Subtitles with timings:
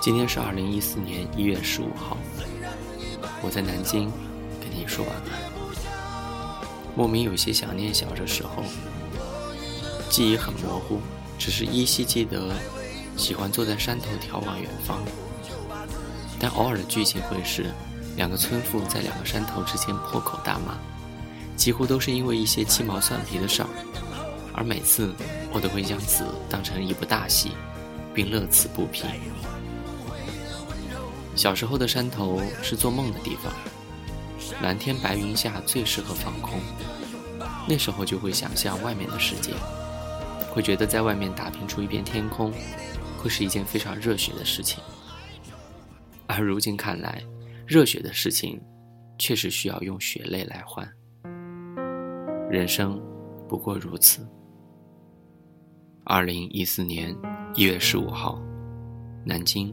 [0.00, 2.16] 今天是二零一四年一月十五号，
[3.42, 4.10] 我在南京
[4.58, 5.22] 跟你说晚安。
[6.96, 8.62] 莫名有些想念小的时候，
[10.08, 11.02] 记忆很模糊，
[11.38, 12.50] 只是依稀记得
[13.14, 15.02] 喜欢坐在山头眺望远方。
[16.38, 17.66] 但偶尔的剧情会是，
[18.16, 20.78] 两个村妇在两个山头之间破口大骂，
[21.56, 23.68] 几乎都是因为一些鸡毛蒜皮的事儿，
[24.54, 25.12] 而每次
[25.52, 27.50] 我都会将此当成一部大戏，
[28.14, 29.04] 并乐此不疲。
[31.40, 33.50] 小时候的山头是做梦的地方，
[34.62, 36.60] 蓝天白云下最适合放空。
[37.66, 39.54] 那时候就会想象外面的世界，
[40.50, 42.52] 会觉得在外面打拼出一片天空，
[43.16, 44.84] 会是一件非常热血的事情。
[46.26, 47.24] 而如今看来，
[47.66, 48.60] 热血的事情，
[49.16, 50.86] 确实需要用血泪来换。
[52.50, 53.00] 人生
[53.48, 54.28] 不过如此。
[56.04, 57.16] 二零一四年
[57.54, 58.38] 一月十五号，
[59.24, 59.72] 南京。